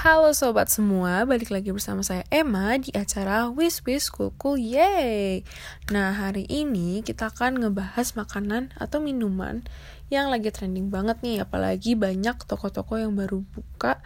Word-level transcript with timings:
Halo 0.00 0.32
sobat 0.32 0.72
semua, 0.72 1.28
balik 1.28 1.52
lagi 1.52 1.76
bersama 1.76 2.00
saya 2.00 2.24
Emma 2.32 2.72
di 2.80 2.88
acara 2.96 3.52
Wish 3.52 3.84
Wish 3.84 4.08
Cool 4.08 4.32
Cool 4.40 4.56
Yay. 4.56 5.44
Nah, 5.92 6.16
hari 6.16 6.48
ini 6.48 7.04
kita 7.04 7.28
akan 7.28 7.60
ngebahas 7.60 8.16
makanan 8.16 8.72
atau 8.80 8.96
minuman 8.96 9.60
yang 10.08 10.32
lagi 10.32 10.48
trending 10.48 10.88
banget 10.88 11.20
nih, 11.20 11.44
apalagi 11.44 12.00
banyak 12.00 12.32
toko-toko 12.48 12.96
yang 12.96 13.12
baru 13.12 13.44
buka 13.52 14.00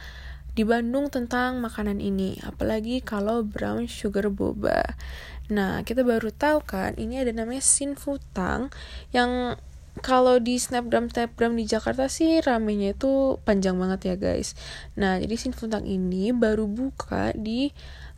di 0.59 0.67
Bandung 0.67 1.15
tentang 1.15 1.63
makanan 1.63 2.03
ini, 2.03 2.43
apalagi 2.43 2.99
kalau 2.99 3.47
brown 3.47 3.87
sugar 3.87 4.27
boba. 4.35 4.99
Nah, 5.47 5.87
kita 5.87 6.03
baru 6.03 6.35
tahu 6.35 6.67
kan, 6.67 6.99
ini 6.99 7.23
ada 7.23 7.31
namanya 7.31 7.63
Sinfutang 7.63 8.75
yang 9.15 9.55
kalau 10.03 10.43
di 10.43 10.59
snapgram 10.59 11.13
snapgram 11.13 11.55
di 11.55 11.69
Jakarta 11.69 12.11
sih 12.11 12.43
ramenya 12.43 12.97
itu 12.97 13.39
panjang 13.47 13.79
banget 13.79 14.01
ya 14.11 14.17
guys 14.19 14.59
nah 14.99 15.21
jadi 15.21 15.35
Sinfuntang 15.39 15.87
ini 15.87 16.35
baru 16.35 16.67
buka 16.67 17.31
di 17.37 17.71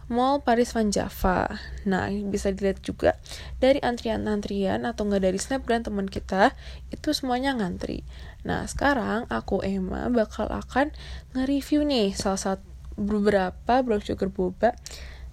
Mall 0.06 0.38
Paris 0.38 0.70
Van 0.70 0.86
Java. 0.86 1.50
Nah, 1.82 2.06
bisa 2.30 2.54
dilihat 2.54 2.78
juga 2.78 3.18
dari 3.58 3.82
antrian-antrian 3.82 4.86
atau 4.86 5.02
enggak 5.02 5.26
dari 5.26 5.34
snapgram 5.34 5.82
teman 5.82 6.06
kita, 6.06 6.54
itu 6.94 7.10
semuanya 7.10 7.58
ngantri. 7.58 8.06
Nah, 8.46 8.62
sekarang 8.70 9.26
aku 9.26 9.66
Emma 9.66 10.06
bakal 10.06 10.46
akan 10.46 10.94
nge-review 11.34 11.82
nih 11.82 12.14
salah 12.14 12.38
satu 12.38 12.62
beberapa 12.96 13.82
brown 13.84 14.00
sugar 14.00 14.32
boba 14.32 14.72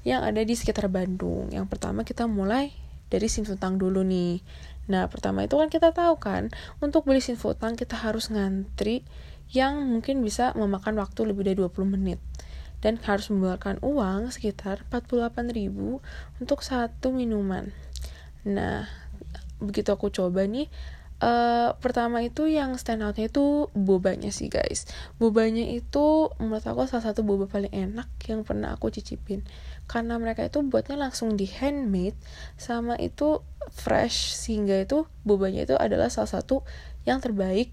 yang 0.03 0.25
ada 0.25 0.41
di 0.41 0.57
sekitar 0.57 0.89
Bandung. 0.89 1.53
Yang 1.53 1.69
pertama 1.69 2.01
kita 2.01 2.27
mulai 2.27 2.75
dari 3.07 3.27
Sinfuntang 3.31 3.79
dulu 3.81 4.03
nih. 4.03 4.43
Nah, 4.91 5.07
pertama 5.07 5.47
itu 5.47 5.55
kan 5.55 5.71
kita 5.71 5.95
tahu 5.95 6.19
kan, 6.19 6.51
untuk 6.83 7.07
beli 7.07 7.23
Sinfotang 7.23 7.79
kita 7.79 7.95
harus 7.95 8.27
ngantri 8.27 9.07
yang 9.53 9.79
mungkin 9.87 10.19
bisa 10.19 10.51
memakan 10.59 10.99
waktu 10.99 11.23
lebih 11.23 11.47
dari 11.47 11.55
20 11.59 11.87
menit. 11.87 12.19
Dan 12.83 12.99
harus 12.99 13.31
mengeluarkan 13.31 13.79
uang 13.79 14.35
sekitar 14.35 14.83
48.000 14.91 16.03
untuk 16.43 16.59
satu 16.59 17.15
minuman. 17.15 17.71
Nah, 18.43 18.91
begitu 19.63 19.95
aku 19.95 20.11
coba 20.11 20.43
nih, 20.43 20.67
uh, 21.23 21.79
pertama 21.79 22.19
itu 22.19 22.51
yang 22.51 22.75
stand 22.75 22.99
outnya 23.07 23.31
itu 23.31 23.71
bobanya 23.71 24.29
sih 24.29 24.51
guys. 24.51 24.83
Bobanya 25.15 25.63
itu 25.63 26.27
menurut 26.37 26.67
aku 26.67 26.83
salah 26.91 27.09
satu 27.11 27.23
boba 27.23 27.47
paling 27.47 27.71
enak 27.71 28.11
yang 28.27 28.43
pernah 28.43 28.75
aku 28.75 28.91
cicipin. 28.91 29.47
Karena 29.87 30.19
mereka 30.19 30.43
itu 30.43 30.59
buatnya 30.59 30.99
langsung 30.99 31.39
di 31.39 31.47
handmade, 31.47 32.19
sama 32.59 32.99
itu 32.99 33.39
fresh 33.71 34.35
sehingga 34.35 34.83
itu 34.83 35.07
bobanya 35.23 35.63
itu 35.63 35.75
adalah 35.79 36.11
salah 36.11 36.29
satu 36.29 36.67
yang 37.07 37.23
terbaik 37.23 37.71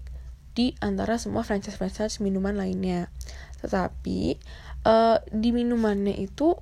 di 0.51 0.75
antara 0.83 1.15
semua 1.19 1.43
franchise-franchise 1.43 2.23
minuman 2.23 2.55
lainnya. 2.55 3.11
Tetapi 3.59 4.39
uh, 4.87 5.19
di 5.31 5.49
minumannya 5.51 6.15
itu 6.19 6.55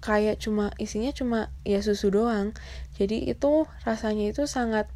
kayak 0.00 0.40
cuma 0.40 0.72
isinya 0.80 1.12
cuma 1.12 1.52
ya 1.62 1.82
susu 1.84 2.08
doang. 2.10 2.56
Jadi 2.96 3.30
itu 3.30 3.68
rasanya 3.84 4.32
itu 4.32 4.48
sangat 4.48 4.88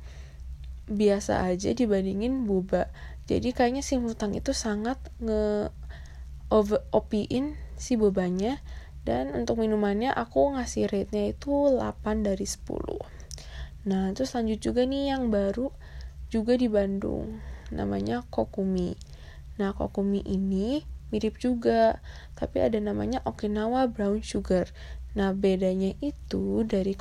biasa 0.88 1.48
aja 1.48 1.72
dibandingin 1.72 2.44
boba. 2.44 2.92
Jadi 3.24 3.56
kayaknya 3.56 3.80
si 3.80 3.96
mutang 3.96 4.36
itu 4.36 4.52
sangat 4.52 5.00
nge 5.20 5.72
over 6.52 6.84
opiin 6.92 7.56
si 7.80 7.96
bobanya 7.96 8.60
dan 9.04 9.32
untuk 9.36 9.60
minumannya 9.60 10.12
aku 10.12 10.56
ngasih 10.56 10.88
rate-nya 10.88 11.32
itu 11.32 11.52
8 11.72 12.24
dari 12.24 12.44
10. 12.44 12.64
Nah, 13.84 14.12
terus 14.16 14.32
lanjut 14.32 14.60
juga 14.64 14.88
nih 14.88 15.12
yang 15.12 15.28
baru 15.28 15.68
juga 16.32 16.56
di 16.56 16.72
Bandung. 16.72 17.40
Namanya 17.68 18.24
Kokumi. 18.32 18.96
Nah, 19.60 19.76
Kokumi 19.76 20.24
ini 20.24 20.80
mirip 21.12 21.36
juga, 21.36 22.00
tapi 22.32 22.64
ada 22.64 22.80
namanya 22.80 23.20
Okinawa 23.28 23.92
Brown 23.92 24.24
Sugar. 24.24 24.72
Nah, 25.14 25.36
bedanya 25.36 25.92
itu 26.00 26.64
dari 26.64 26.96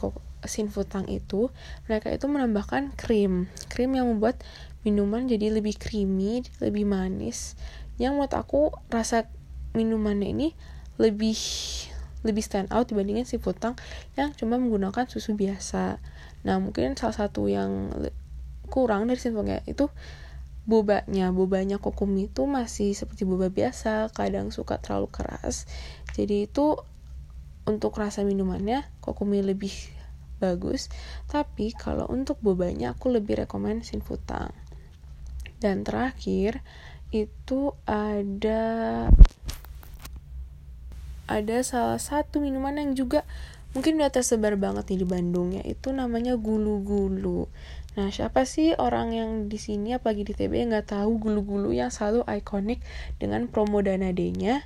Sinfutang 0.46 1.10
itu, 1.10 1.50
mereka 1.88 2.12
itu 2.14 2.26
menambahkan 2.30 2.94
krim. 2.96 3.48
Krim 3.72 3.96
yang 3.96 4.10
membuat 4.10 4.40
minuman 4.84 5.26
jadi 5.26 5.50
lebih 5.52 5.80
creamy, 5.80 6.44
lebih 6.60 6.84
manis. 6.84 7.56
Yang 7.98 8.12
menurut 8.20 8.36
aku 8.36 8.62
rasa 8.92 9.30
minumannya 9.74 10.30
ini 10.34 10.48
lebih 11.02 11.38
lebih 12.24 12.44
stand 12.46 12.72
out 12.72 12.88
dibandingin 12.88 13.28
si 13.28 13.36
Futang 13.36 13.76
yang 14.16 14.32
cuma 14.32 14.56
menggunakan 14.56 15.10
susu 15.10 15.36
biasa. 15.36 16.00
Nah, 16.48 16.56
mungkin 16.62 16.96
salah 16.96 17.28
satu 17.28 17.52
yang 17.52 17.92
kurang 18.72 19.12
dari 19.12 19.20
Sinfutang 19.20 19.64
itu 19.68 19.92
bobanya 20.64 21.36
bobanya 21.36 21.76
kokumi 21.76 22.32
itu 22.32 22.48
masih 22.48 22.96
seperti 22.96 23.28
boba 23.28 23.52
biasa 23.52 24.16
kadang 24.16 24.48
suka 24.48 24.80
terlalu 24.80 25.12
keras 25.12 25.68
jadi 26.16 26.48
itu 26.48 26.80
untuk 27.68 27.92
rasa 28.00 28.24
minumannya 28.24 28.88
kokumi 29.04 29.44
lebih 29.44 29.76
bagus 30.44 30.92
tapi 31.32 31.72
kalau 31.72 32.04
untuk 32.12 32.36
bobanya 32.44 32.92
aku 32.92 33.08
lebih 33.08 33.40
rekomend 33.40 33.88
Sinfutang 33.88 34.52
dan 35.64 35.88
terakhir 35.88 36.60
itu 37.16 37.72
ada 37.88 39.08
ada 41.24 41.58
salah 41.64 42.02
satu 42.02 42.44
minuman 42.44 42.76
yang 42.76 42.92
juga 43.00 43.24
mungkin 43.74 43.98
udah 43.98 44.12
tersebar 44.12 44.60
banget 44.60 44.92
nih 44.92 45.00
di 45.02 45.08
Bandung 45.08 45.50
yaitu 45.56 45.90
namanya 45.96 46.38
gulu-gulu. 46.38 47.50
Nah, 47.94 48.10
siapa 48.10 48.46
sih 48.50 48.74
orang 48.78 49.14
yang 49.14 49.32
di 49.50 49.58
sini 49.62 49.94
apalagi 49.94 50.26
di 50.26 50.34
TB 50.34 50.52
yang 50.54 50.70
nggak 50.74 50.98
tahu 50.98 51.22
gulu-gulu 51.22 51.70
yang 51.74 51.94
selalu 51.94 52.26
ikonik 52.26 52.82
dengan 53.22 53.46
promo 53.50 53.82
dana 53.86 54.10
D-nya? 54.10 54.66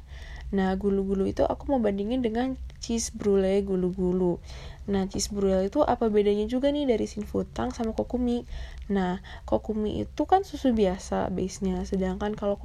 Nah, 0.53 0.75
gulu-gulu 0.79 1.27
itu 1.27 1.43
aku 1.43 1.67
mau 1.71 1.79
bandingin 1.83 2.23
dengan 2.23 2.55
cheese 2.79 3.11
brulee 3.11 3.59
gulu-gulu. 3.65 4.39
Nah, 4.87 5.03
cheese 5.11 5.27
brulee 5.33 5.67
itu 5.67 5.83
apa 5.83 6.07
bedanya 6.07 6.47
juga 6.47 6.71
nih 6.71 6.87
dari 6.87 7.03
sinfutang 7.03 7.75
sama 7.75 7.91
kokumi? 7.91 8.47
Nah, 8.87 9.19
kokumi 9.43 10.07
itu 10.07 10.23
kan 10.23 10.47
susu 10.47 10.71
biasa 10.71 11.27
base-nya, 11.33 11.83
sedangkan 11.83 12.35
kalau 12.35 12.55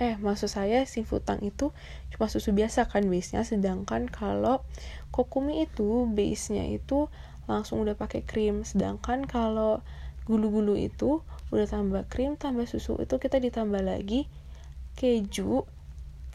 eh 0.00 0.16
maksud 0.16 0.48
saya 0.48 0.80
futang 1.04 1.44
itu 1.44 1.76
cuma 2.08 2.24
susu 2.32 2.56
biasa 2.56 2.88
kan 2.88 3.04
base 3.04 3.36
nya 3.36 3.44
sedangkan 3.44 4.08
kalau 4.08 4.64
kokumi 5.12 5.68
itu 5.68 6.08
base 6.08 6.56
nya 6.56 6.64
itu 6.64 7.12
langsung 7.44 7.84
udah 7.84 8.00
pakai 8.00 8.24
krim 8.24 8.64
sedangkan 8.64 9.28
kalau 9.28 9.84
gulu-gulu 10.24 10.72
itu 10.72 11.20
udah 11.52 11.68
tambah 11.68 12.08
krim 12.08 12.40
tambah 12.40 12.64
susu 12.64 12.96
itu 12.96 13.20
kita 13.20 13.36
ditambah 13.44 13.84
lagi 13.84 14.24
keju 14.96 15.68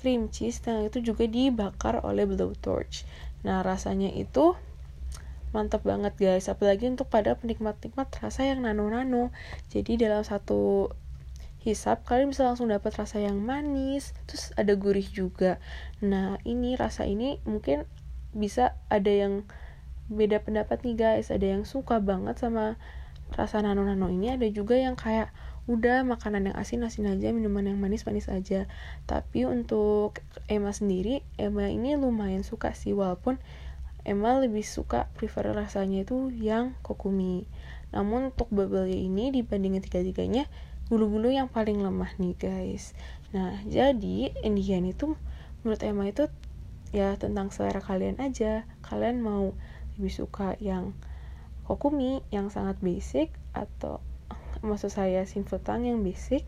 cream 0.05 0.29
cheese 0.29 0.61
dan 0.61 0.85
itu 0.85 1.01
juga 1.01 1.25
dibakar 1.25 2.05
oleh 2.05 2.29
blowtorch 2.29 3.09
nah 3.41 3.65
rasanya 3.65 4.13
itu 4.13 4.53
mantap 5.55 5.87
banget 5.87 6.11
guys. 6.19 6.51
Apalagi 6.51 6.91
untuk 6.91 7.07
pada 7.07 7.39
penikmat-penikmat 7.39 8.11
rasa 8.19 8.43
yang 8.43 8.67
nano-nano. 8.67 9.31
Jadi 9.71 9.95
dalam 9.95 10.19
satu 10.27 10.91
hisap 11.63 12.05
kalian 12.05 12.29
bisa 12.29 12.45
langsung 12.45 12.69
dapat 12.69 12.93
rasa 12.93 13.23
yang 13.23 13.41
manis 13.41 14.11
terus 14.27 14.51
ada 14.59 14.75
gurih 14.75 15.07
juga. 15.07 15.57
Nah 16.03 16.37
ini 16.43 16.75
rasa 16.75 17.07
ini 17.07 17.39
mungkin 17.47 17.87
bisa 18.35 18.75
ada 18.91 19.09
yang 19.09 19.47
beda 20.11 20.43
pendapat 20.43 20.83
nih 20.83 20.99
guys. 20.99 21.31
Ada 21.31 21.55
yang 21.57 21.63
suka 21.63 22.03
banget 22.03 22.35
sama 22.37 22.75
rasa 23.33 23.65
nano-nano 23.65 24.13
ini 24.13 24.37
ada 24.37 24.45
juga 24.53 24.77
yang 24.77 24.93
kayak 24.93 25.33
udah 25.65 26.05
makanan 26.05 26.53
yang 26.53 26.55
asin-asin 26.61 27.09
aja 27.09 27.33
minuman 27.33 27.65
yang 27.65 27.81
manis-manis 27.81 28.29
aja. 28.29 28.69
Tapi 29.09 29.49
untuk 29.49 30.21
Emma 30.45 30.69
sendiri 30.69 31.25
Emma 31.41 31.65
ini 31.65 31.97
lumayan 31.97 32.45
suka 32.45 32.77
sih 32.77 32.93
walaupun 32.93 33.41
Emma 34.05 34.37
lebih 34.37 34.61
suka 34.61 35.09
prefer 35.17 35.49
rasanya 35.49 36.05
itu 36.05 36.29
yang 36.29 36.77
kokumi. 36.85 37.49
Namun 37.89 38.29
untuk 38.29 38.53
bubble 38.53 38.85
ini 38.85 39.33
dibandingin 39.33 39.81
tiga-tiganya 39.81 40.45
bulu-bulu 40.85 41.33
yang 41.33 41.49
paling 41.49 41.81
lemah 41.81 42.13
nih 42.21 42.37
guys. 42.37 42.93
Nah 43.33 43.57
jadi 43.65 44.37
Indian 44.45 44.85
itu 44.85 45.17
menurut 45.65 45.81
Emma 45.81 46.05
itu 46.05 46.29
ya 46.93 47.17
tentang 47.17 47.49
selera 47.49 47.81
kalian 47.81 48.21
aja. 48.21 48.69
Kalian 48.85 49.25
mau 49.25 49.57
lebih 49.97 50.13
suka 50.13 50.53
yang 50.61 50.93
kokumi 51.65 52.21
yang 52.29 52.53
sangat 52.53 52.77
basic 52.81 53.33
atau 53.51 54.01
maksud 54.61 54.89
saya 54.89 55.25
sinfutang 55.25 55.85
yang 55.85 56.01
basic 56.01 56.45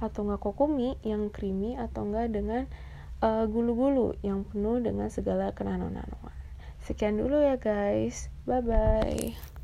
atau 0.00 0.24
enggak 0.24 0.40
kokumi 0.40 0.96
yang 1.04 1.28
creamy 1.28 1.76
atau 1.76 2.08
enggak 2.08 2.32
dengan 2.32 2.62
uh, 3.20 3.44
gulu-gulu 3.44 4.16
yang 4.24 4.48
penuh 4.48 4.80
dengan 4.80 5.12
segala 5.12 5.52
kenano-nanoan 5.52 6.40
sekian 6.80 7.20
dulu 7.20 7.44
ya 7.44 7.60
guys. 7.60 8.32
Bye 8.48 8.64
bye 8.64 9.59